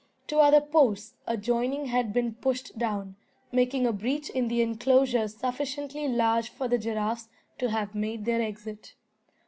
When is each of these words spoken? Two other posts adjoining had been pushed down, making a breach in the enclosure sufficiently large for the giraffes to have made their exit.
Two 0.25 0.39
other 0.39 0.61
posts 0.61 1.13
adjoining 1.27 1.85
had 1.85 2.11
been 2.11 2.33
pushed 2.33 2.75
down, 2.75 3.17
making 3.51 3.85
a 3.85 3.93
breach 3.93 4.31
in 4.31 4.47
the 4.47 4.59
enclosure 4.63 5.27
sufficiently 5.27 6.07
large 6.07 6.49
for 6.49 6.67
the 6.67 6.79
giraffes 6.79 7.29
to 7.59 7.69
have 7.69 7.93
made 7.93 8.25
their 8.25 8.41
exit. 8.41 8.95